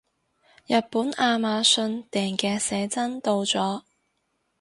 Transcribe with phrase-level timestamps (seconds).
[0.65, 3.83] 日本亞馬遜訂嘅寫真到咗